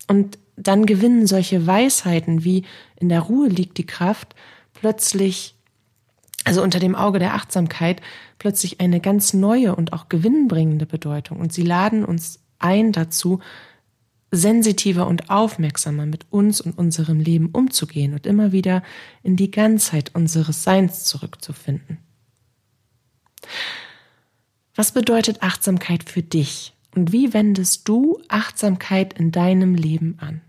Und 0.08 0.38
dann 0.56 0.86
gewinnen 0.86 1.28
solche 1.28 1.66
Weisheiten 1.66 2.44
wie 2.44 2.64
in 2.96 3.10
der 3.10 3.22
Ruhe 3.22 3.48
liegt 3.48 3.78
die 3.78 3.86
Kraft 3.86 4.36
plötzlich, 4.74 5.56
also 6.44 6.62
unter 6.62 6.80
dem 6.80 6.96
Auge 6.96 7.20
der 7.20 7.34
Achtsamkeit, 7.34 8.02
plötzlich 8.38 8.80
eine 8.80 9.00
ganz 9.00 9.34
neue 9.34 9.76
und 9.76 9.94
auch 9.94 10.10
gewinnbringende 10.10 10.86
Bedeutung. 10.86 11.40
Und 11.40 11.54
sie 11.54 11.64
laden 11.64 12.06
uns 12.06 12.40
ein 12.60 12.92
dazu, 12.92 13.40
sensitiver 14.32 15.08
und 15.08 15.30
aufmerksamer 15.30 16.06
mit 16.06 16.26
uns 16.32 16.60
und 16.60 16.78
unserem 16.78 17.20
Leben 17.20 17.50
umzugehen 17.52 18.14
und 18.14 18.26
immer 18.26 18.52
wieder 18.52 18.82
in 19.22 19.36
die 19.36 19.52
Ganzheit 19.52 20.12
unseres 20.16 20.64
Seins 20.64 21.06
zurückzufinden. 21.06 22.00
Was 24.76 24.92
bedeutet 24.92 25.44
Achtsamkeit 25.44 26.10
für 26.10 26.24
dich 26.24 26.74
und 26.96 27.12
wie 27.12 27.34
wendest 27.34 27.88
du 27.88 28.20
Achtsamkeit 28.28 29.14
in 29.14 29.32
deinem 29.32 29.76
Leben 29.76 30.18
an? 30.20 30.42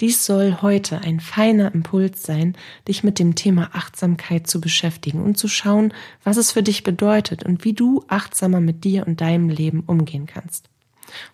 Dies 0.00 0.26
soll 0.26 0.58
heute 0.60 1.00
ein 1.02 1.20
feiner 1.20 1.72
Impuls 1.72 2.24
sein, 2.24 2.56
dich 2.88 3.04
mit 3.04 3.20
dem 3.20 3.36
Thema 3.36 3.70
Achtsamkeit 3.74 4.48
zu 4.48 4.60
beschäftigen 4.60 5.22
und 5.22 5.38
zu 5.38 5.46
schauen, 5.46 5.94
was 6.24 6.36
es 6.36 6.50
für 6.50 6.64
dich 6.64 6.82
bedeutet 6.82 7.44
und 7.44 7.64
wie 7.64 7.74
du 7.74 8.04
achtsamer 8.08 8.60
mit 8.60 8.82
dir 8.82 9.06
und 9.06 9.20
deinem 9.20 9.48
Leben 9.48 9.84
umgehen 9.86 10.26
kannst. 10.26 10.68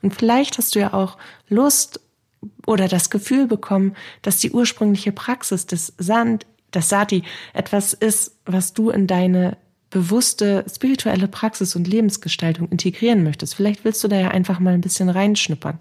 Und 0.02 0.14
vielleicht 0.14 0.58
hast 0.58 0.74
du 0.74 0.80
ja 0.80 0.92
auch 0.92 1.16
Lust 1.48 2.00
oder 2.66 2.86
das 2.86 3.08
Gefühl 3.08 3.46
bekommen, 3.46 3.96
dass 4.22 4.38
die 4.38 4.50
ursprüngliche 4.50 5.12
Praxis 5.12 5.66
des 5.66 5.94
Sand, 5.96 6.46
das 6.70 6.88
Sati 6.88 7.24
etwas 7.54 7.94
ist, 7.94 8.36
was 8.44 8.74
du 8.74 8.90
in 8.90 9.06
deine 9.06 9.56
bewusste 9.90 10.64
spirituelle 10.72 11.28
Praxis 11.28 11.76
und 11.76 11.86
Lebensgestaltung 11.86 12.68
integrieren 12.68 13.22
möchtest. 13.24 13.54
Vielleicht 13.54 13.84
willst 13.84 14.02
du 14.02 14.08
da 14.08 14.18
ja 14.18 14.28
einfach 14.28 14.60
mal 14.60 14.74
ein 14.74 14.80
bisschen 14.80 15.08
reinschnuppern. 15.08 15.78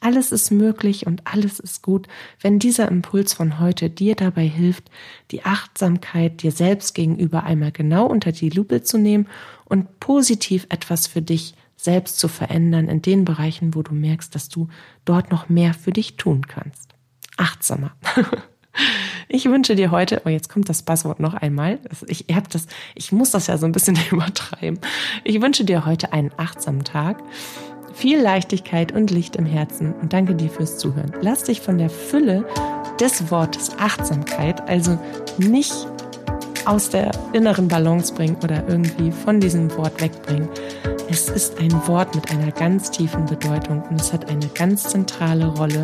Alles 0.00 0.30
ist 0.30 0.50
möglich 0.50 1.06
und 1.06 1.22
alles 1.26 1.58
ist 1.58 1.82
gut, 1.82 2.06
wenn 2.40 2.58
dieser 2.58 2.88
Impuls 2.88 3.32
von 3.32 3.58
heute 3.58 3.90
dir 3.90 4.14
dabei 4.14 4.46
hilft, 4.46 4.90
die 5.30 5.44
Achtsamkeit 5.44 6.42
dir 6.42 6.52
selbst 6.52 6.94
gegenüber 6.94 7.44
einmal 7.44 7.72
genau 7.72 8.06
unter 8.06 8.32
die 8.32 8.50
Lupe 8.50 8.82
zu 8.82 8.98
nehmen 8.98 9.26
und 9.64 10.00
positiv 10.00 10.66
etwas 10.68 11.06
für 11.06 11.22
dich 11.22 11.54
selbst 11.76 12.18
zu 12.18 12.28
verändern 12.28 12.88
in 12.88 13.02
den 13.02 13.24
Bereichen, 13.24 13.74
wo 13.74 13.82
du 13.82 13.94
merkst, 13.94 14.34
dass 14.34 14.48
du 14.48 14.68
dort 15.04 15.30
noch 15.30 15.48
mehr 15.48 15.74
für 15.74 15.92
dich 15.92 16.16
tun 16.16 16.46
kannst. 16.46 16.94
Achtsamer. 17.36 17.92
Ich 19.30 19.44
wünsche 19.44 19.74
dir 19.74 19.90
heute, 19.90 20.22
oh 20.24 20.30
jetzt 20.30 20.48
kommt 20.48 20.70
das 20.70 20.82
Passwort 20.82 21.20
noch 21.20 21.34
einmal. 21.34 21.78
Ich 22.06 22.24
hab 22.32 22.48
das, 22.48 22.66
ich 22.94 23.12
muss 23.12 23.30
das 23.30 23.46
ja 23.46 23.58
so 23.58 23.66
ein 23.66 23.72
bisschen 23.72 23.98
übertreiben. 24.10 24.78
Ich 25.22 25.42
wünsche 25.42 25.64
dir 25.64 25.84
heute 25.84 26.14
einen 26.14 26.30
achtsamen 26.38 26.82
Tag, 26.82 27.22
viel 27.92 28.18
Leichtigkeit 28.18 28.92
und 28.92 29.10
Licht 29.10 29.36
im 29.36 29.44
Herzen 29.44 29.92
und 29.92 30.14
danke 30.14 30.34
dir 30.34 30.48
fürs 30.48 30.78
Zuhören. 30.78 31.12
Lass 31.20 31.44
dich 31.44 31.60
von 31.60 31.76
der 31.76 31.90
Fülle 31.90 32.46
des 33.00 33.30
Wortes 33.30 33.78
Achtsamkeit, 33.78 34.66
also 34.66 34.98
nicht 35.36 35.74
aus 36.64 36.88
der 36.88 37.10
inneren 37.34 37.68
Balance 37.68 38.14
bringen 38.14 38.36
oder 38.42 38.66
irgendwie 38.66 39.12
von 39.12 39.40
diesem 39.40 39.74
Wort 39.76 40.00
wegbringen. 40.00 40.48
Es 41.10 41.28
ist 41.28 41.58
ein 41.60 41.72
Wort 41.86 42.14
mit 42.14 42.30
einer 42.30 42.50
ganz 42.52 42.90
tiefen 42.90 43.26
Bedeutung 43.26 43.82
und 43.90 44.00
es 44.00 44.12
hat 44.12 44.30
eine 44.30 44.46
ganz 44.48 44.84
zentrale 44.84 45.46
Rolle 45.46 45.82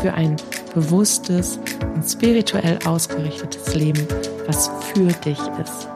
für 0.00 0.14
ein 0.14 0.36
bewusstes 0.76 1.58
und 1.94 2.04
spirituell 2.04 2.78
ausgerichtetes 2.84 3.74
Leben, 3.74 4.06
was 4.46 4.70
für 4.92 5.10
dich 5.24 5.38
ist. 5.62 5.88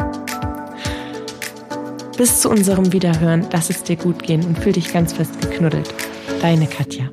Bis 2.16 2.40
zu 2.40 2.48
unserem 2.48 2.90
Wiederhören, 2.90 3.46
lass 3.52 3.68
es 3.68 3.82
dir 3.82 3.96
gut 3.96 4.22
gehen 4.22 4.42
und 4.44 4.58
fühl 4.58 4.72
dich 4.72 4.90
ganz 4.92 5.12
fest 5.12 5.38
geknuddelt. 5.42 5.92
Deine 6.40 6.66
Katja. 6.66 7.10